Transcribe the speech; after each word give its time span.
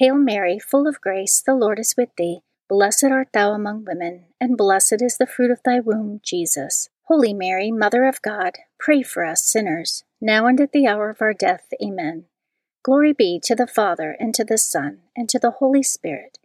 Hail 0.00 0.16
Mary, 0.16 0.58
full 0.58 0.88
of 0.88 0.98
grace, 1.02 1.42
the 1.42 1.54
Lord 1.54 1.78
is 1.78 1.94
with 1.94 2.08
thee. 2.16 2.40
Blessed 2.70 3.04
art 3.04 3.34
thou 3.34 3.52
among 3.52 3.84
women, 3.84 4.24
and 4.40 4.56
blessed 4.56 5.02
is 5.02 5.18
the 5.18 5.26
fruit 5.26 5.50
of 5.50 5.62
thy 5.62 5.78
womb, 5.78 6.22
Jesus. 6.22 6.88
Holy 7.02 7.34
Mary, 7.34 7.70
Mother 7.70 8.06
of 8.06 8.22
God, 8.22 8.56
pray 8.78 9.02
for 9.02 9.26
us 9.26 9.44
sinners, 9.44 10.04
now 10.18 10.46
and 10.46 10.58
at 10.58 10.72
the 10.72 10.86
hour 10.86 11.10
of 11.10 11.20
our 11.20 11.34
death. 11.34 11.68
Amen. 11.84 12.24
Glory 12.82 13.12
be 13.12 13.38
to 13.44 13.54
the 13.54 13.66
Father, 13.66 14.16
and 14.18 14.34
to 14.36 14.42
the 14.42 14.56
Son, 14.56 15.00
and 15.14 15.28
to 15.28 15.38
the 15.38 15.50
Holy 15.50 15.82
Spirit, 15.82 16.38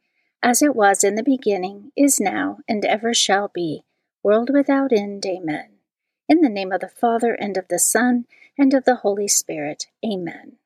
as 0.43 0.61
it 0.61 0.75
was 0.75 1.01
in 1.01 1.15
the 1.15 1.23
beginning, 1.23 1.93
is 1.95 2.19
now, 2.19 2.57
and 2.67 2.83
ever 2.83 3.13
shall 3.13 3.47
be, 3.47 3.85
world 4.21 4.49
without 4.53 4.91
end. 4.91 5.25
Amen. 5.25 5.69
In 6.27 6.41
the 6.41 6.49
name 6.49 6.73
of 6.73 6.81
the 6.81 6.89
Father, 6.89 7.33
and 7.33 7.55
of 7.55 7.69
the 7.69 7.79
Son, 7.79 8.25
and 8.57 8.73
of 8.73 8.83
the 8.83 8.95
Holy 8.95 9.29
Spirit. 9.29 9.85
Amen. 10.05 10.57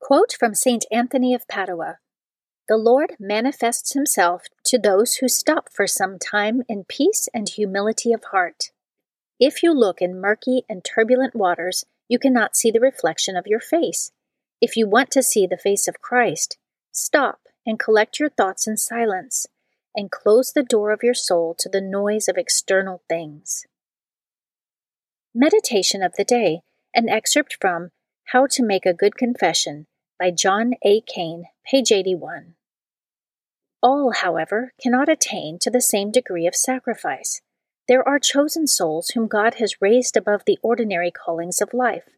Quote 0.00 0.32
from 0.32 0.54
St. 0.54 0.86
Anthony 0.90 1.34
of 1.34 1.46
Padua 1.48 1.98
The 2.66 2.78
Lord 2.78 3.16
manifests 3.20 3.92
himself 3.92 4.44
to 4.64 4.78
those 4.78 5.16
who 5.16 5.28
stop 5.28 5.70
for 5.70 5.86
some 5.86 6.18
time 6.18 6.62
in 6.66 6.84
peace 6.84 7.28
and 7.34 7.48
humility 7.48 8.12
of 8.12 8.24
heart. 8.30 8.70
If 9.38 9.62
you 9.62 9.72
look 9.74 10.00
in 10.00 10.20
murky 10.20 10.64
and 10.68 10.82
turbulent 10.82 11.34
waters, 11.34 11.84
you 12.08 12.18
cannot 12.18 12.56
see 12.56 12.70
the 12.70 12.80
reflection 12.80 13.36
of 13.36 13.46
your 13.46 13.60
face. 13.60 14.10
If 14.62 14.76
you 14.76 14.88
want 14.88 15.10
to 15.10 15.22
see 15.22 15.46
the 15.46 15.58
face 15.58 15.86
of 15.86 16.00
Christ, 16.00 16.56
stop 16.90 17.40
and 17.66 17.78
collect 17.78 18.18
your 18.18 18.30
thoughts 18.30 18.66
in 18.66 18.78
silence, 18.78 19.46
and 19.94 20.10
close 20.10 20.52
the 20.52 20.62
door 20.62 20.90
of 20.90 21.02
your 21.02 21.12
soul 21.12 21.54
to 21.58 21.68
the 21.68 21.82
noise 21.82 22.28
of 22.28 22.38
external 22.38 23.02
things. 23.10 23.66
Meditation 25.34 26.02
of 26.02 26.14
the 26.16 26.24
Day, 26.24 26.62
an 26.94 27.10
excerpt 27.10 27.58
from 27.60 27.90
how 28.32 28.46
to 28.46 28.62
Make 28.62 28.86
a 28.86 28.94
Good 28.94 29.16
Confession 29.16 29.86
by 30.18 30.32
John 30.32 30.72
A. 30.82 31.00
Kane, 31.02 31.44
page 31.64 31.92
81. 31.92 32.54
All, 33.80 34.12
however, 34.12 34.72
cannot 34.82 35.08
attain 35.08 35.58
to 35.60 35.70
the 35.70 35.80
same 35.80 36.10
degree 36.10 36.46
of 36.46 36.56
sacrifice. 36.56 37.40
There 37.86 38.06
are 38.06 38.18
chosen 38.18 38.66
souls 38.66 39.10
whom 39.10 39.28
God 39.28 39.54
has 39.54 39.80
raised 39.80 40.16
above 40.16 40.42
the 40.44 40.58
ordinary 40.60 41.12
callings 41.12 41.60
of 41.60 41.72
life, 41.72 42.08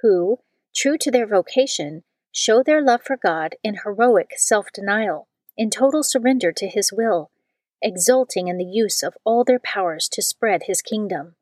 who, 0.00 0.38
true 0.74 0.96
to 0.98 1.10
their 1.10 1.26
vocation, 1.26 2.04
show 2.32 2.62
their 2.62 2.82
love 2.82 3.02
for 3.02 3.18
God 3.18 3.54
in 3.62 3.80
heroic 3.84 4.30
self 4.36 4.68
denial, 4.72 5.28
in 5.54 5.68
total 5.68 6.02
surrender 6.02 6.52
to 6.52 6.66
His 6.66 6.90
will, 6.90 7.30
exulting 7.82 8.48
in 8.48 8.56
the 8.56 8.64
use 8.64 9.02
of 9.02 9.16
all 9.24 9.44
their 9.44 9.60
powers 9.60 10.08
to 10.12 10.22
spread 10.22 10.62
His 10.64 10.80
kingdom. 10.80 11.34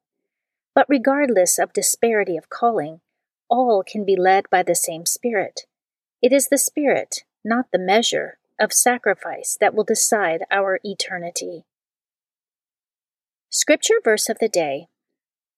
But 0.74 0.86
regardless 0.88 1.58
of 1.58 1.72
disparity 1.72 2.36
of 2.36 2.50
calling, 2.50 3.00
all 3.48 3.84
can 3.86 4.04
be 4.04 4.16
led 4.16 4.50
by 4.50 4.64
the 4.64 4.74
same 4.74 5.06
Spirit. 5.06 5.66
It 6.22 6.32
is 6.32 6.48
the 6.48 6.58
Spirit, 6.58 7.24
not 7.44 7.66
the 7.72 7.78
measure, 7.78 8.38
of 8.58 8.72
sacrifice 8.72 9.56
that 9.60 9.74
will 9.74 9.84
decide 9.84 10.44
our 10.50 10.78
eternity. 10.84 11.64
Scripture 13.48 14.00
verse 14.04 14.28
of 14.28 14.38
the 14.38 14.48
day 14.48 14.88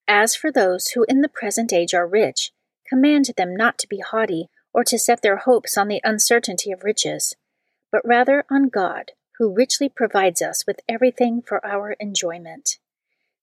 As 0.06 0.36
for 0.36 0.52
those 0.52 0.88
who 0.88 1.04
in 1.08 1.20
the 1.20 1.28
present 1.28 1.72
age 1.72 1.94
are 1.94 2.06
rich, 2.06 2.52
command 2.88 3.30
them 3.36 3.56
not 3.56 3.76
to 3.78 3.88
be 3.88 3.98
haughty 4.00 4.48
or 4.72 4.84
to 4.84 4.98
set 4.98 5.22
their 5.22 5.38
hopes 5.38 5.76
on 5.76 5.88
the 5.88 6.00
uncertainty 6.04 6.70
of 6.70 6.84
riches, 6.84 7.34
but 7.90 8.06
rather 8.06 8.44
on 8.50 8.68
God, 8.68 9.12
who 9.38 9.52
richly 9.52 9.88
provides 9.88 10.40
us 10.40 10.64
with 10.66 10.80
everything 10.88 11.42
for 11.42 11.64
our 11.66 11.92
enjoyment. 11.98 12.78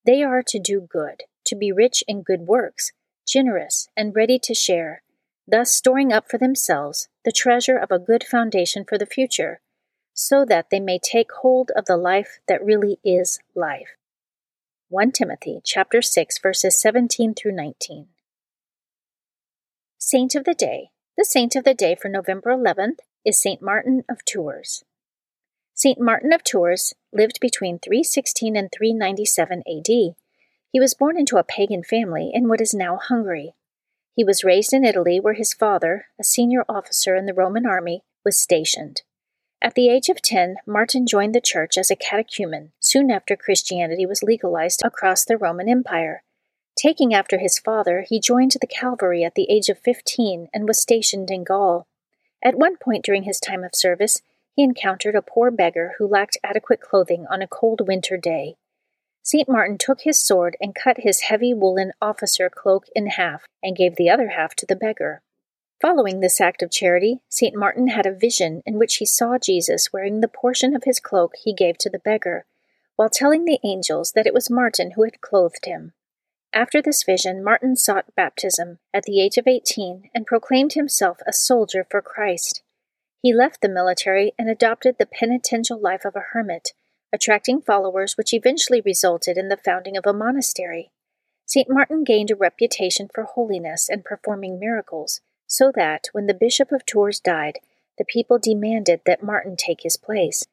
They 0.05 0.23
are 0.23 0.41
to 0.47 0.59
do 0.59 0.79
good, 0.79 1.23
to 1.45 1.55
be 1.55 1.71
rich 1.71 2.03
in 2.07 2.23
good 2.23 2.41
works 2.41 2.93
generous, 3.29 3.87
and 3.95 4.15
ready 4.15 4.39
to 4.39 4.53
share, 4.53 5.03
thus 5.49 5.71
storing 5.71 6.13
up 6.13 6.29
for 6.29 6.37
themselves 6.37 7.07
the 7.25 7.31
treasure 7.31 7.77
of 7.77 7.91
a 7.91 7.99
good 7.99 8.23
foundation 8.23 8.85
for 8.87 8.97
the 8.97 9.05
future, 9.05 9.61
so 10.13 10.45
that 10.45 10.69
they 10.69 10.79
may 10.79 10.99
take 10.99 11.31
hold 11.41 11.71
of 11.75 11.85
the 11.85 11.97
life 11.97 12.39
that 12.47 12.63
really 12.63 12.99
is 13.03 13.39
life. 13.55 13.89
1 14.89 15.11
Timothy 15.11 15.61
chapter 15.63 16.01
6 16.01 16.39
verses 16.39 16.79
17 16.79 17.33
through 17.33 17.53
19. 17.53 18.07
Saint 19.97 20.35
of 20.35 20.43
the 20.43 20.53
Day. 20.53 20.89
The 21.17 21.25
saint 21.25 21.55
of 21.55 21.63
the 21.63 21.73
day 21.73 21.95
for 21.95 22.07
November 22.07 22.51
11th 22.51 22.99
is 23.25 23.41
Saint 23.41 23.61
Martin 23.61 24.03
of 24.09 24.23
Tours. 24.23 24.83
Saint 25.73 25.99
Martin 25.99 26.31
of 26.33 26.43
Tours 26.43 26.93
lived 27.11 27.39
between 27.41 27.79
316 27.79 28.55
and 28.55 28.71
397 28.71 29.63
AD 29.67 30.15
he 30.71 30.79
was 30.79 30.93
born 30.93 31.17
into 31.17 31.37
a 31.37 31.43
pagan 31.43 31.83
family 31.83 32.29
in 32.33 32.47
what 32.47 32.61
is 32.61 32.73
now 32.73 32.97
Hungary. 32.97 33.55
He 34.19 34.25
was 34.25 34.43
raised 34.43 34.73
in 34.73 34.83
Italy, 34.83 35.21
where 35.21 35.35
his 35.35 35.53
father, 35.53 36.07
a 36.19 36.25
senior 36.25 36.65
officer 36.67 37.15
in 37.15 37.25
the 37.25 37.33
Roman 37.33 37.65
army, 37.65 38.03
was 38.25 38.37
stationed. 38.37 39.03
At 39.61 39.75
the 39.75 39.87
age 39.87 40.09
of 40.09 40.21
10, 40.21 40.57
Martin 40.65 41.07
joined 41.07 41.33
the 41.33 41.39
church 41.39 41.77
as 41.77 41.89
a 41.89 41.95
catechumen 41.95 42.73
soon 42.81 43.11
after 43.11 43.37
Christianity 43.37 44.05
was 44.05 44.21
legalized 44.21 44.81
across 44.83 45.23
the 45.23 45.37
Roman 45.37 45.69
Empire. 45.69 46.23
Taking 46.77 47.13
after 47.13 47.37
his 47.37 47.59
father, 47.59 48.03
he 48.05 48.19
joined 48.19 48.51
the 48.59 48.67
cavalry 48.67 49.23
at 49.23 49.35
the 49.35 49.49
age 49.49 49.69
of 49.69 49.79
15 49.79 50.49
and 50.53 50.67
was 50.67 50.81
stationed 50.81 51.31
in 51.31 51.45
Gaul. 51.45 51.87
At 52.43 52.59
one 52.59 52.75
point 52.75 53.05
during 53.05 53.23
his 53.23 53.39
time 53.39 53.63
of 53.63 53.73
service, 53.73 54.21
he 54.53 54.63
encountered 54.63 55.15
a 55.15 55.21
poor 55.21 55.49
beggar 55.49 55.93
who 55.97 56.05
lacked 56.05 56.37
adequate 56.43 56.81
clothing 56.81 57.25
on 57.31 57.41
a 57.41 57.47
cold 57.47 57.87
winter 57.87 58.17
day. 58.17 58.57
St. 59.31 59.47
Martin 59.47 59.77
took 59.77 60.01
his 60.01 60.19
sword 60.19 60.57
and 60.59 60.73
cut 60.73 61.01
his 61.01 61.21
heavy 61.21 61.53
woolen 61.53 61.91
officer 62.01 62.49
cloak 62.49 62.87
in 62.95 63.05
half, 63.05 63.45
and 63.61 63.75
gave 63.75 63.95
the 63.95 64.09
other 64.09 64.29
half 64.29 64.55
to 64.55 64.65
the 64.65 64.75
beggar. 64.75 65.21
Following 65.79 66.19
this 66.19 66.41
act 66.41 66.63
of 66.63 66.71
charity, 66.71 67.21
St. 67.29 67.55
Martin 67.55 67.89
had 67.89 68.07
a 68.07 68.11
vision 68.11 68.63
in 68.65 68.79
which 68.79 68.95
he 68.95 69.05
saw 69.05 69.37
Jesus 69.37 69.93
wearing 69.93 70.21
the 70.21 70.27
portion 70.27 70.75
of 70.75 70.85
his 70.85 70.99
cloak 70.99 71.33
he 71.43 71.53
gave 71.53 71.77
to 71.77 71.91
the 71.91 71.99
beggar, 71.99 72.45
while 72.95 73.07
telling 73.07 73.45
the 73.45 73.59
angels 73.63 74.13
that 74.13 74.25
it 74.25 74.33
was 74.33 74.49
Martin 74.49 74.93
who 74.95 75.03
had 75.03 75.21
clothed 75.21 75.65
him. 75.65 75.93
After 76.51 76.81
this 76.81 77.03
vision, 77.03 77.43
Martin 77.43 77.75
sought 77.75 78.15
baptism 78.15 78.79
at 78.95 79.03
the 79.03 79.21
age 79.21 79.37
of 79.37 79.45
eighteen 79.45 80.09
and 80.15 80.25
proclaimed 80.25 80.73
himself 80.73 81.19
a 81.27 81.33
soldier 81.33 81.85
for 81.87 82.01
Christ. 82.01 82.63
He 83.21 83.31
left 83.31 83.61
the 83.61 83.69
military 83.69 84.33
and 84.39 84.49
adopted 84.49 84.95
the 84.97 85.05
penitential 85.05 85.79
life 85.79 86.03
of 86.03 86.15
a 86.15 86.25
hermit, 86.33 86.73
attracting 87.11 87.61
followers, 87.61 88.17
which 88.17 88.33
eventually 88.33 88.81
resulted 88.81 89.37
in 89.37 89.49
the 89.49 89.57
founding 89.57 89.97
of 89.97 90.05
a 90.05 90.13
monastery. 90.13 90.91
St. 91.45 91.67
Martin 91.69 92.03
gained 92.03 92.29
a 92.29 92.35
reputation 92.35 93.09
for 93.13 93.23
holiness 93.23 93.89
and 93.89 94.05
performing 94.05 94.59
miracles, 94.59 95.21
so 95.47 95.71
that, 95.75 96.07
when 96.11 96.27
the 96.27 96.33
Bishop 96.33 96.71
of 96.71 96.85
Tours 96.85 97.19
died, 97.19 97.59
the 97.97 98.05
people 98.05 98.37
demanded 98.37 99.01
that 99.05 99.23
Martin 99.23 99.55
take 99.55 99.81
his 99.81 99.97
place. 99.97 100.45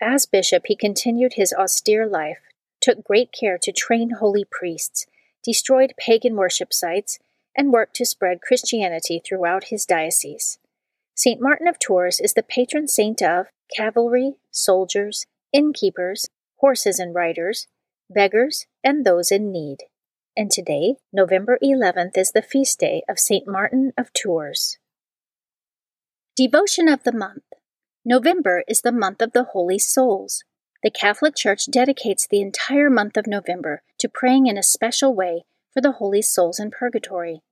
As 0.00 0.26
bishop, 0.26 0.64
he 0.66 0.74
continued 0.74 1.34
his 1.34 1.52
austere 1.52 2.06
life, 2.06 2.38
took 2.80 3.04
great 3.04 3.32
care 3.32 3.58
to 3.58 3.72
train 3.72 4.10
holy 4.18 4.44
priests, 4.44 5.06
destroyed 5.44 5.94
pagan 5.98 6.36
worship 6.36 6.72
sites, 6.72 7.18
and 7.56 7.72
worked 7.72 7.94
to 7.96 8.04
spread 8.04 8.40
Christianity 8.40 9.20
throughout 9.24 9.64
his 9.64 9.86
diocese. 9.86 10.58
St. 11.14 11.40
Martin 11.40 11.68
of 11.68 11.78
Tours 11.78 12.18
is 12.18 12.34
the 12.34 12.42
patron 12.42 12.88
saint 12.88 13.22
of 13.22 13.48
cavalry, 13.76 14.34
soldiers, 14.50 15.26
innkeepers, 15.52 16.28
horses 16.56 16.98
and 16.98 17.14
riders, 17.14 17.66
beggars, 18.08 18.66
and 18.84 19.04
those 19.04 19.30
in 19.30 19.50
need. 19.50 19.78
And 20.36 20.50
today, 20.50 20.96
November 21.12 21.58
11th, 21.62 22.16
is 22.16 22.32
the 22.32 22.42
feast 22.42 22.78
day 22.78 23.02
of 23.08 23.18
St. 23.18 23.46
Martin 23.46 23.92
of 23.98 24.12
Tours. 24.12 24.78
Devotion 26.36 26.88
of 26.88 27.02
the 27.02 27.12
Month 27.12 27.42
November 28.04 28.64
is 28.66 28.80
the 28.80 28.92
month 28.92 29.20
of 29.20 29.32
the 29.32 29.44
Holy 29.44 29.78
Souls. 29.78 30.44
The 30.82 30.90
Catholic 30.90 31.36
Church 31.36 31.66
dedicates 31.70 32.26
the 32.26 32.40
entire 32.40 32.88
month 32.88 33.18
of 33.18 33.26
November 33.26 33.82
to 33.98 34.08
praying 34.08 34.46
in 34.46 34.56
a 34.56 34.62
special 34.62 35.14
way 35.14 35.44
for 35.74 35.82
the 35.82 35.92
holy 35.92 36.22
souls 36.22 36.58
in 36.58 36.70
purgatory. 36.70 37.42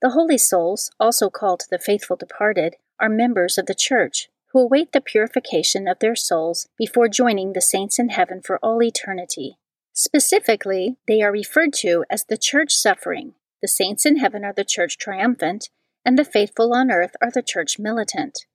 The 0.00 0.10
holy 0.10 0.38
souls, 0.38 0.90
also 1.00 1.28
called 1.28 1.64
the 1.70 1.78
faithful 1.78 2.16
departed, 2.16 2.76
are 3.00 3.08
members 3.08 3.58
of 3.58 3.66
the 3.66 3.74
Church 3.74 4.28
who 4.52 4.60
await 4.60 4.92
the 4.92 5.00
purification 5.00 5.86
of 5.86 5.98
their 6.00 6.16
souls 6.16 6.68
before 6.76 7.08
joining 7.08 7.52
the 7.52 7.60
saints 7.60 7.98
in 7.98 8.08
heaven 8.08 8.40
for 8.42 8.58
all 8.62 8.82
eternity. 8.82 9.56
Specifically, 9.92 10.96
they 11.06 11.22
are 11.22 11.32
referred 11.32 11.72
to 11.74 12.04
as 12.10 12.24
the 12.24 12.38
Church 12.38 12.72
suffering. 12.72 13.34
The 13.62 13.68
saints 13.68 14.06
in 14.06 14.16
heaven 14.16 14.44
are 14.44 14.52
the 14.52 14.64
Church 14.64 14.98
triumphant, 14.98 15.68
and 16.04 16.18
the 16.18 16.24
faithful 16.24 16.72
on 16.72 16.90
earth 16.90 17.14
are 17.20 17.30
the 17.30 17.42
Church 17.42 17.78
militant. 17.78 18.46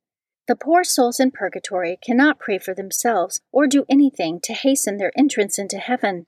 The 0.47 0.55
poor 0.55 0.83
souls 0.83 1.19
in 1.19 1.31
purgatory 1.31 1.97
cannot 2.03 2.39
pray 2.39 2.59
for 2.59 2.73
themselves 2.73 3.41
or 3.51 3.67
do 3.67 3.85
anything 3.89 4.39
to 4.43 4.53
hasten 4.53 4.97
their 4.97 5.11
entrance 5.17 5.57
into 5.57 5.77
heaven, 5.77 6.27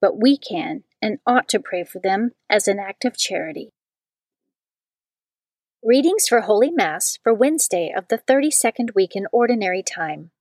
but 0.00 0.20
we 0.20 0.36
can 0.36 0.84
and 1.02 1.18
ought 1.26 1.48
to 1.48 1.60
pray 1.60 1.84
for 1.84 1.98
them 1.98 2.32
as 2.48 2.68
an 2.68 2.78
act 2.78 3.04
of 3.04 3.16
charity. 3.16 3.70
Readings 5.88 6.26
for 6.26 6.40
Holy 6.40 6.72
Mass 6.72 7.16
for 7.22 7.32
Wednesday 7.32 7.94
of 7.96 8.08
the 8.08 8.18
32nd 8.18 8.96
week 8.96 9.14
in 9.14 9.28
Ordinary 9.30 9.84
Time. 9.84 10.32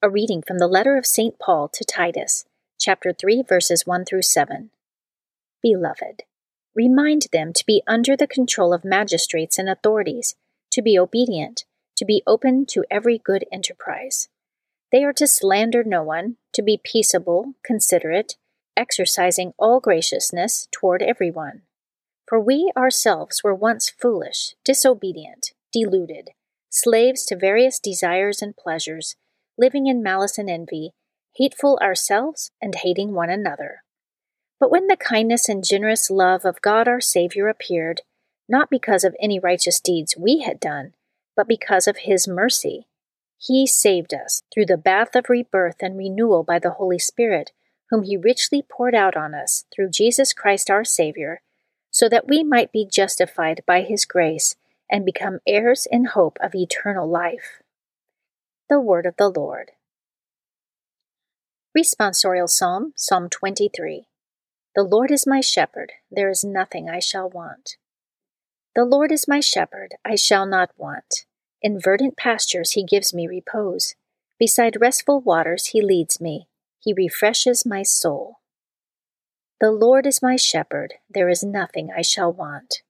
A 0.00 0.08
reading 0.08 0.40
from 0.40 0.60
the 0.60 0.66
letter 0.66 0.96
of 0.96 1.04
St. 1.04 1.38
Paul 1.38 1.68
to 1.74 1.84
Titus, 1.84 2.46
chapter 2.80 3.12
3, 3.12 3.42
verses 3.46 3.86
1 3.86 4.06
through 4.06 4.22
7. 4.22 4.70
Beloved, 5.62 6.22
remind 6.74 7.26
them 7.34 7.52
to 7.52 7.66
be 7.66 7.82
under 7.86 8.16
the 8.16 8.26
control 8.26 8.72
of 8.72 8.82
magistrates 8.82 9.58
and 9.58 9.68
authorities, 9.68 10.36
to 10.70 10.80
be 10.80 10.98
obedient, 10.98 11.66
to 11.98 12.06
be 12.06 12.22
open 12.26 12.64
to 12.70 12.86
every 12.90 13.18
good 13.18 13.44
enterprise. 13.52 14.30
They 14.90 15.04
are 15.04 15.12
to 15.12 15.26
slander 15.26 15.84
no 15.84 16.02
one, 16.02 16.36
to 16.54 16.62
be 16.62 16.80
peaceable, 16.82 17.56
considerate, 17.62 18.36
exercising 18.74 19.52
all 19.58 19.80
graciousness 19.80 20.66
toward 20.72 21.02
everyone. 21.02 21.60
For 22.32 22.40
we 22.40 22.72
ourselves 22.74 23.44
were 23.44 23.54
once 23.54 23.90
foolish, 23.90 24.54
disobedient, 24.64 25.52
deluded, 25.70 26.30
slaves 26.70 27.26
to 27.26 27.36
various 27.36 27.78
desires 27.78 28.40
and 28.40 28.56
pleasures, 28.56 29.16
living 29.58 29.86
in 29.86 30.02
malice 30.02 30.38
and 30.38 30.48
envy, 30.48 30.94
hateful 31.36 31.78
ourselves 31.82 32.50
and 32.58 32.74
hating 32.74 33.12
one 33.12 33.28
another. 33.28 33.82
But 34.58 34.70
when 34.70 34.86
the 34.86 34.96
kindness 34.96 35.46
and 35.46 35.62
generous 35.62 36.08
love 36.08 36.46
of 36.46 36.62
God 36.62 36.88
our 36.88 37.02
Savior 37.02 37.48
appeared, 37.48 38.00
not 38.48 38.70
because 38.70 39.04
of 39.04 39.14
any 39.20 39.38
righteous 39.38 39.78
deeds 39.78 40.16
we 40.16 40.40
had 40.40 40.58
done, 40.58 40.94
but 41.36 41.46
because 41.46 41.86
of 41.86 41.98
His 41.98 42.26
mercy, 42.26 42.86
He 43.36 43.66
saved 43.66 44.14
us 44.14 44.40
through 44.54 44.64
the 44.64 44.78
bath 44.78 45.14
of 45.14 45.28
rebirth 45.28 45.82
and 45.82 45.98
renewal 45.98 46.44
by 46.44 46.58
the 46.58 46.70
Holy 46.70 46.98
Spirit, 46.98 47.52
whom 47.90 48.04
He 48.04 48.16
richly 48.16 48.62
poured 48.62 48.94
out 48.94 49.18
on 49.18 49.34
us 49.34 49.66
through 49.70 49.90
Jesus 49.90 50.32
Christ 50.32 50.70
our 50.70 50.82
Savior 50.82 51.42
so 51.92 52.08
that 52.08 52.26
we 52.26 52.42
might 52.42 52.72
be 52.72 52.88
justified 52.90 53.62
by 53.66 53.82
his 53.82 54.04
grace 54.04 54.56
and 54.90 55.04
become 55.04 55.38
heirs 55.46 55.86
in 55.92 56.06
hope 56.06 56.38
of 56.40 56.54
eternal 56.54 57.08
life. 57.08 57.62
The 58.68 58.80
Word 58.80 59.06
of 59.06 59.16
the 59.16 59.28
Lord. 59.28 59.72
Responsorial 61.76 62.48
Psalm, 62.48 62.92
Psalm 62.96 63.28
23. 63.28 64.06
The 64.74 64.82
Lord 64.82 65.10
is 65.10 65.26
my 65.26 65.40
shepherd, 65.40 65.92
there 66.10 66.30
is 66.30 66.42
nothing 66.42 66.88
I 66.88 66.98
shall 66.98 67.28
want. 67.28 67.76
The 68.74 68.84
Lord 68.84 69.12
is 69.12 69.28
my 69.28 69.40
shepherd, 69.40 69.94
I 70.02 70.16
shall 70.16 70.46
not 70.46 70.70
want. 70.78 71.26
In 71.60 71.78
verdant 71.78 72.16
pastures 72.16 72.72
he 72.72 72.82
gives 72.82 73.12
me 73.12 73.26
repose. 73.26 73.94
Beside 74.38 74.80
restful 74.80 75.20
waters 75.20 75.66
he 75.66 75.82
leads 75.82 76.20
me. 76.20 76.48
He 76.80 76.94
refreshes 76.94 77.66
my 77.66 77.82
soul. 77.82 78.38
The 79.62 79.70
Lord 79.70 80.08
is 80.08 80.20
my 80.20 80.34
shepherd, 80.34 80.94
there 81.08 81.28
is 81.28 81.44
nothing 81.44 81.90
I 81.96 82.02
shall 82.02 82.32
want. 82.32 82.82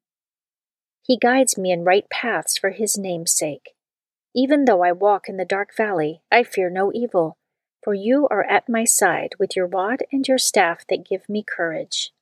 He 1.02 1.19
guides 1.19 1.58
me 1.58 1.70
in 1.70 1.84
right 1.84 2.08
paths 2.08 2.56
for 2.56 2.70
his 2.70 2.96
name's 2.96 3.36
sake. 3.36 3.74
Even 4.34 4.64
though 4.64 4.82
I 4.82 4.92
walk 4.92 5.28
in 5.28 5.36
the 5.36 5.44
dark 5.44 5.76
valley, 5.76 6.22
I 6.32 6.44
fear 6.44 6.70
no 6.70 6.90
evil, 6.94 7.36
for 7.84 7.92
you 7.92 8.26
are 8.30 8.44
at 8.44 8.70
my 8.70 8.84
side 8.84 9.34
with 9.38 9.54
your 9.54 9.66
rod 9.66 10.04
and 10.10 10.26
your 10.26 10.38
staff 10.38 10.86
that 10.88 11.06
give 11.06 11.28
me 11.28 11.44
courage. 11.46 12.14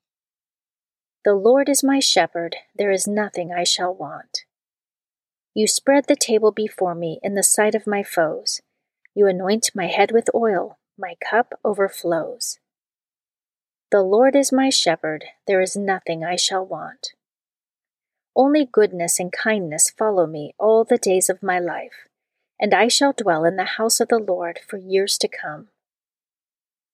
The 1.24 1.34
Lord 1.34 1.68
is 1.68 1.84
my 1.84 2.00
shepherd, 2.00 2.56
there 2.74 2.90
is 2.90 3.06
nothing 3.06 3.52
I 3.52 3.62
shall 3.62 3.94
want. 3.94 4.46
You 5.54 5.68
spread 5.68 6.06
the 6.08 6.16
table 6.16 6.50
before 6.50 6.96
me 6.96 7.20
in 7.22 7.36
the 7.36 7.44
sight 7.44 7.76
of 7.76 7.86
my 7.86 8.02
foes. 8.02 8.60
You 9.14 9.28
anoint 9.28 9.70
my 9.76 9.86
head 9.86 10.10
with 10.10 10.28
oil, 10.34 10.80
my 10.98 11.14
cup 11.22 11.54
overflows. 11.64 12.58
The 13.90 14.02
Lord 14.02 14.36
is 14.36 14.52
my 14.52 14.70
shepherd, 14.70 15.24
there 15.48 15.60
is 15.60 15.76
nothing 15.76 16.24
I 16.24 16.36
shall 16.36 16.64
want. 16.64 17.08
Only 18.36 18.64
goodness 18.64 19.18
and 19.18 19.32
kindness 19.32 19.90
follow 19.90 20.28
me 20.28 20.54
all 20.60 20.84
the 20.84 20.96
days 20.96 21.28
of 21.28 21.42
my 21.42 21.58
life, 21.58 22.06
and 22.60 22.72
I 22.72 22.86
shall 22.86 23.12
dwell 23.12 23.44
in 23.44 23.56
the 23.56 23.64
house 23.64 23.98
of 23.98 24.06
the 24.06 24.18
Lord 24.18 24.60
for 24.68 24.76
years 24.76 25.18
to 25.18 25.28
come. 25.28 25.70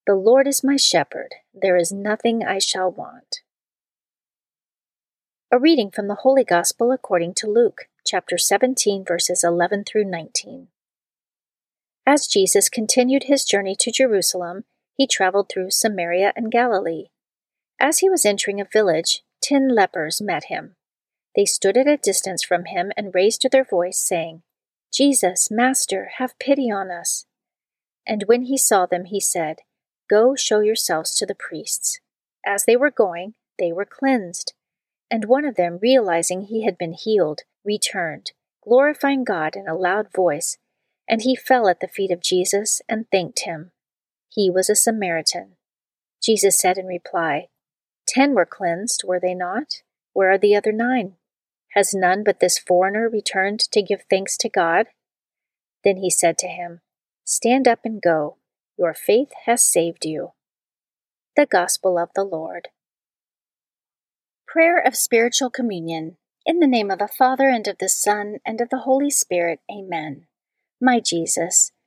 The 0.07 0.15
Lord 0.15 0.49
is 0.49 0.65
my 0.65 0.77
shepherd, 0.77 1.35
there 1.53 1.77
is 1.77 1.93
nothing 1.93 2.43
I 2.43 2.59
shall 2.59 2.91
want. 2.91 3.43
A 5.53 5.59
reading 5.59 5.91
from 5.91 6.09
the 6.09 6.23
Holy 6.23 6.45
Gospel 6.45 6.93
according 6.93 7.35
to 7.35 7.47
Luke, 7.47 7.89
chapter 8.07 8.39
17, 8.39 9.05
verses 9.05 9.45
11 9.45 9.85
through 9.85 10.05
19. 10.05 10.69
As 12.07 12.27
Jesus 12.27 12.71
continued 12.71 13.25
his 13.25 13.45
journey 13.45 13.77
to 13.81 13.93
Jerusalem, 13.93 14.65
he 14.97 15.07
traveled 15.07 15.49
through 15.49 15.71
Samaria 15.71 16.33
and 16.37 16.51
Galilee. 16.51 17.07
As 17.79 17.99
he 17.99 18.09
was 18.09 18.25
entering 18.25 18.61
a 18.61 18.65
village, 18.65 19.23
ten 19.43 19.69
lepers 19.69 20.21
met 20.21 20.45
him. 20.45 20.77
They 21.35 21.45
stood 21.45 21.77
at 21.77 21.87
a 21.87 21.99
distance 21.99 22.43
from 22.43 22.65
him 22.65 22.93
and 22.97 23.15
raised 23.15 23.47
their 23.53 23.65
voice, 23.65 23.99
saying, 23.99 24.43
Jesus, 24.93 25.51
Master, 25.51 26.11
have 26.17 26.39
pity 26.39 26.71
on 26.71 26.91
us. 26.91 27.27
And 28.07 28.25
when 28.27 28.43
he 28.43 28.57
saw 28.57 28.87
them, 28.87 29.05
he 29.05 29.21
said, 29.21 29.59
Go 30.09 30.35
show 30.35 30.61
yourselves 30.61 31.15
to 31.17 31.27
the 31.27 31.35
priests. 31.35 32.01
As 32.47 32.65
they 32.65 32.77
were 32.77 32.91
going, 32.91 33.35
they 33.59 33.73
were 33.73 33.85
cleansed. 33.85 34.55
And 35.11 35.27
one 35.27 35.45
of 35.45 35.57
them, 35.57 35.79
realizing 35.83 36.43
he 36.43 36.65
had 36.65 36.79
been 36.79 36.95
healed, 36.95 37.43
returned, 37.65 38.33
glorifying 38.65 39.25
God 39.25 39.57
in 39.57 39.69
a 39.69 39.77
loud 39.77 40.07
voice, 40.15 40.57
and 41.09 41.23
he 41.23 41.37
fell 41.37 41.69
at 41.69 41.81
the 41.81 41.89
feet 41.89 42.11
of 42.11 42.23
Jesus 42.23 42.81
and 42.89 43.11
thanked 43.11 43.41
him. 43.41 43.73
He 44.37 44.51
was 44.51 44.69
a 44.69 44.75
Samaritan. 44.77 45.57
Jesus 46.23 46.59
said 46.59 46.77
in 46.77 46.85
reply, 46.85 47.49
Ten 48.07 48.35
were 48.35 48.45
cleansed, 48.45 49.03
were 49.03 49.19
they 49.19 49.35
not? 49.35 49.83
Where 50.13 50.31
are 50.31 50.39
the 50.39 50.55
other 50.55 50.73
nine? 50.73 51.15
Has 51.75 51.95
none 51.95 52.23
but 52.23 52.39
this 52.39 52.59
foreigner 52.59 53.09
returned 53.09 53.61
to 53.61 53.81
give 53.81 54.03
thanks 54.11 54.37
to 54.37 54.51
God? 54.51 54.89
Then 55.85 55.97
he 55.97 56.11
said 56.11 56.37
to 56.39 56.49
him, 56.49 56.81
Stand 57.25 57.67
up 57.67 57.81
and 57.83 58.01
go. 58.01 58.37
Your 58.79 58.93
faith 58.93 59.31
has 59.47 59.65
saved 59.65 60.05
you. 60.05 60.33
The 61.35 61.47
Gospel 61.47 61.99
of 61.99 62.11
the 62.15 62.25
Lord. 62.25 62.69
Prayer 64.47 64.79
of 64.79 64.95
Spiritual 64.97 65.49
Communion. 65.49 66.19
In 66.45 66.61
the 66.61 66.67
name 66.67 66.91
of 66.91 66.99
the 66.99 67.09
Father, 67.09 67.49
and 67.49 67.67
of 67.67 67.79
the 67.79 67.89
Son, 67.89 68.37
and 68.45 68.61
of 68.61 68.69
the 68.69 68.81
Holy 68.81 69.11
Spirit. 69.11 69.61
Amen. 69.71 70.27
My 70.79 71.01
Jesus, 71.01 71.73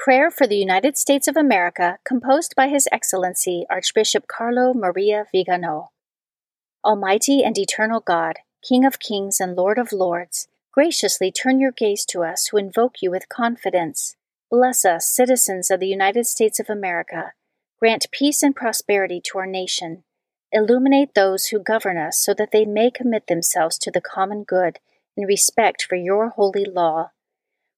Prayer 0.00 0.30
for 0.30 0.46
the 0.46 0.56
United 0.56 0.96
States 0.96 1.28
of 1.28 1.36
America, 1.36 1.98
composed 2.06 2.56
by 2.56 2.68
His 2.68 2.88
Excellency 2.90 3.66
Archbishop 3.68 4.26
Carlo 4.26 4.72
Maria 4.72 5.26
Vigano. 5.30 5.90
Almighty 6.82 7.44
and 7.44 7.58
eternal 7.58 8.00
God, 8.00 8.38
King 8.66 8.86
of 8.86 8.98
kings 8.98 9.40
and 9.40 9.54
Lord 9.54 9.76
of 9.76 9.92
lords, 9.92 10.48
graciously 10.72 11.30
turn 11.30 11.60
your 11.60 11.70
gaze 11.70 12.06
to 12.06 12.22
us 12.22 12.46
who 12.46 12.56
invoke 12.56 13.02
you 13.02 13.10
with 13.10 13.28
confidence. 13.28 14.16
Bless 14.50 14.86
us, 14.86 15.06
citizens 15.06 15.70
of 15.70 15.80
the 15.80 15.88
United 15.88 16.24
States 16.24 16.58
of 16.58 16.70
America. 16.70 17.34
Grant 17.78 18.06
peace 18.10 18.42
and 18.42 18.56
prosperity 18.56 19.20
to 19.24 19.36
our 19.36 19.46
nation. 19.46 20.04
Illuminate 20.50 21.14
those 21.14 21.48
who 21.48 21.58
govern 21.58 21.98
us 21.98 22.16
so 22.18 22.32
that 22.32 22.52
they 22.52 22.64
may 22.64 22.90
commit 22.90 23.26
themselves 23.26 23.76
to 23.76 23.90
the 23.90 24.00
common 24.00 24.44
good 24.44 24.78
in 25.14 25.26
respect 25.26 25.84
for 25.86 25.96
your 25.96 26.30
holy 26.30 26.64
law. 26.64 27.10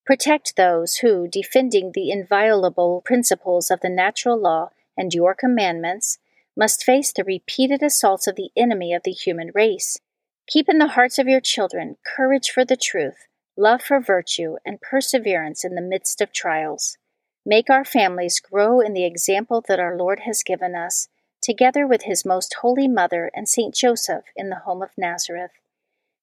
Protect 0.05 0.57
those 0.57 0.97
who, 0.97 1.29
defending 1.29 1.93
the 1.93 2.11
inviolable 2.11 3.03
principles 3.05 3.71
of 3.71 3.81
the 3.81 3.89
natural 3.89 4.37
law 4.37 4.71
and 4.97 5.15
your 5.15 5.33
commandments, 5.33 6.19
must 6.57 6.83
face 6.83 7.13
the 7.13 7.23
repeated 7.23 7.83
assaults 7.85 8.27
of 8.27 8.35
the 8.35 8.51
enemy 8.57 8.93
of 8.93 9.05
the 9.05 9.13
human 9.13 9.53
race. 9.55 10.01
Keep 10.49 10.69
in 10.69 10.79
the 10.79 10.89
hearts 10.89 11.21
of 11.21 11.29
your 11.29 11.41
children 11.41 11.99
courage 12.05 12.51
for 12.51 12.65
the 12.65 12.77
truth, 12.77 13.29
love 13.57 13.81
for 13.81 14.01
virtue, 14.01 14.57
and 14.67 14.81
perseverance 14.81 15.65
in 15.65 15.77
the 15.77 15.81
midst 15.81 16.21
of 16.21 16.33
trials. 16.33 16.99
Make 17.47 17.71
our 17.71 17.85
families 17.85 18.41
grow 18.41 18.81
in 18.81 18.95
the 18.95 19.05
example 19.05 19.63
that 19.69 19.81
our 19.81 19.97
Lord 19.97 20.21
has 20.21 20.43
given 20.43 20.75
us, 20.75 21.09
together 21.41 21.87
with 21.87 22.03
his 22.03 22.25
most 22.25 22.57
holy 22.61 22.89
mother 22.89 23.31
and 23.35 23.49
Saint 23.49 23.75
Joseph 23.75 24.25
in 24.35 24.49
the 24.49 24.61
home 24.61 24.83
of 24.83 24.91
Nazareth. 24.99 25.53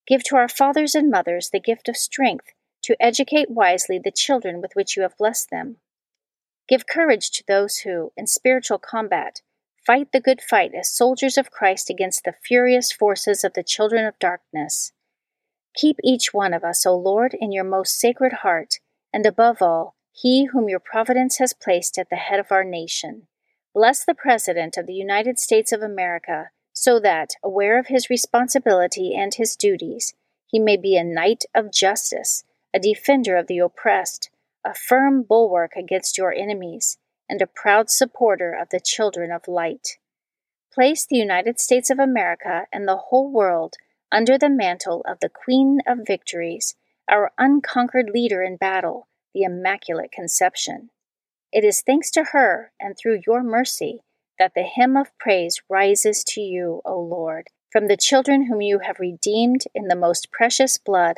Give 0.06 0.24
to 0.26 0.36
our 0.36 0.50
fathers 0.50 0.96
and 0.96 1.10
mothers 1.10 1.50
the 1.50 1.60
gift 1.62 1.88
of 1.88 1.96
strength 1.96 2.52
to 2.84 2.96
educate 3.00 3.50
wisely 3.50 4.00
the 4.04 4.12
children 4.12 4.62
with 4.62 4.72
which 4.74 4.96
you 4.96 5.04
have 5.04 5.18
blessed 5.18 5.50
them. 5.50 5.78
Give 6.68 6.88
courage 6.88 7.32
to 7.32 7.44
those 7.48 7.78
who, 7.80 8.12
in 8.16 8.28
spiritual 8.28 8.78
combat, 8.78 9.42
Fight 9.90 10.12
the 10.12 10.20
good 10.20 10.40
fight 10.40 10.76
as 10.76 10.88
soldiers 10.88 11.36
of 11.36 11.50
Christ 11.50 11.90
against 11.90 12.24
the 12.24 12.36
furious 12.44 12.92
forces 12.92 13.44
of 13.44 13.54
the 13.54 13.64
children 13.64 14.06
of 14.06 14.20
darkness. 14.20 14.92
Keep 15.74 15.98
each 16.04 16.34
one 16.34 16.54
of 16.54 16.64
us, 16.64 16.86
O 16.86 16.96
Lord, 16.96 17.34
in 17.34 17.52
your 17.52 17.64
most 17.64 18.00
sacred 18.00 18.34
heart, 18.44 18.76
and 19.12 19.26
above 19.26 19.64
all, 19.64 19.96
he 20.12 20.46
whom 20.46 20.70
your 20.70 20.80
providence 20.80 21.38
has 21.40 21.54
placed 21.54 21.98
at 21.98 22.12
the 22.12 22.18
head 22.18 22.40
of 22.40 22.52
our 22.52 22.64
nation. 22.64 23.28
Bless 23.74 24.06
the 24.06 24.14
President 24.14 24.78
of 24.78 24.86
the 24.86 24.94
United 24.94 25.40
States 25.40 25.72
of 25.72 25.82
America, 25.82 26.52
so 26.72 27.00
that, 27.00 27.32
aware 27.44 27.80
of 27.80 27.88
his 27.88 28.12
responsibility 28.12 29.16
and 29.16 29.34
his 29.34 29.56
duties, 29.56 30.14
he 30.46 30.60
may 30.60 30.78
be 30.78 30.98
a 30.98 31.04
knight 31.04 31.46
of 31.56 31.74
justice, 31.74 32.44
a 32.74 32.80
defender 32.80 33.36
of 33.36 33.48
the 33.48 33.60
oppressed, 33.60 34.30
a 34.66 34.74
firm 34.74 35.24
bulwark 35.24 35.74
against 35.76 36.18
your 36.18 36.34
enemies 36.34 36.98
and 37.30 37.42
a 37.42 37.48
proud 37.48 37.90
supporter 37.90 38.54
of 38.54 38.70
the 38.70 38.80
children 38.80 39.32
of 39.32 39.48
light. 39.48 39.98
Place 40.74 41.06
the 41.06 41.18
United 41.18 41.60
States 41.60 41.90
of 41.90 42.00
America 42.00 42.68
and 42.72 42.88
the 42.88 42.98
whole 43.10 43.32
world 43.32 43.76
under 44.12 44.38
the 44.38 44.50
mantle 44.50 45.04
of 45.08 45.20
the 45.20 45.30
Queen 45.30 45.80
of 45.88 46.00
Victories, 46.06 46.76
our 47.08 47.32
unconquered 47.38 48.10
leader 48.14 48.42
in 48.42 48.58
battle, 48.58 49.08
the 49.34 49.44
Immaculate 49.44 50.12
Conception. 50.12 50.90
It 51.52 51.64
is 51.64 51.82
thanks 51.82 52.12
to 52.12 52.26
her 52.26 52.72
and 52.80 52.96
through 52.98 53.22
your 53.26 53.44
mercy 53.44 54.02
that 54.38 54.54
the 54.56 54.64
hymn 54.64 54.96
of 54.96 55.16
praise 55.18 55.62
rises 55.70 56.24
to 56.24 56.42
you, 56.42 56.82
O 56.86 57.00
Lord, 57.00 57.48
from 57.72 57.88
the 57.88 57.98
children 57.98 58.46
whom 58.46 58.62
you 58.62 58.80
have 58.80 59.00
redeemed 59.00 59.66
in 59.76 59.88
the 59.88 59.96
most 59.96 60.32
precious 60.32 60.78
blood 60.78 61.18